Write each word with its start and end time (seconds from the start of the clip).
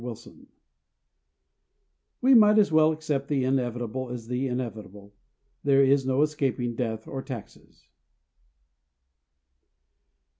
_COWARDS 0.03 0.47
We 2.21 2.33
might 2.33 2.57
as 2.57 2.71
well 2.71 2.91
accept 2.91 3.27
the 3.27 3.43
inevitable 3.43 4.09
as 4.09 4.27
the 4.27 4.47
inevitable. 4.47 5.13
There 5.63 5.83
is 5.83 6.07
no 6.07 6.23
escaping 6.23 6.73
death 6.73 7.07
or 7.07 7.21
taxes. 7.21 7.87